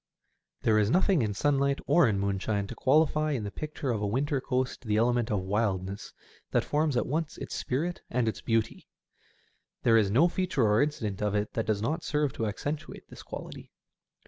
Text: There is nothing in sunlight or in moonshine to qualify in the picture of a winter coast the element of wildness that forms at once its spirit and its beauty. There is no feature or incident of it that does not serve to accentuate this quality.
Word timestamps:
There 0.63 0.79
is 0.79 0.89
nothing 0.89 1.21
in 1.21 1.35
sunlight 1.35 1.77
or 1.85 2.07
in 2.07 2.17
moonshine 2.17 2.65
to 2.65 2.73
qualify 2.73 3.33
in 3.33 3.43
the 3.43 3.51
picture 3.51 3.91
of 3.91 4.01
a 4.01 4.07
winter 4.07 4.41
coast 4.41 4.81
the 4.81 4.97
element 4.97 5.29
of 5.29 5.41
wildness 5.41 6.11
that 6.49 6.63
forms 6.63 6.97
at 6.97 7.05
once 7.05 7.37
its 7.37 7.53
spirit 7.53 8.01
and 8.09 8.27
its 8.27 8.41
beauty. 8.41 8.87
There 9.83 9.97
is 9.99 10.09
no 10.09 10.27
feature 10.27 10.63
or 10.65 10.81
incident 10.81 11.21
of 11.21 11.35
it 11.35 11.53
that 11.53 11.67
does 11.67 11.83
not 11.83 12.03
serve 12.03 12.33
to 12.33 12.47
accentuate 12.47 13.09
this 13.09 13.21
quality. 13.21 13.69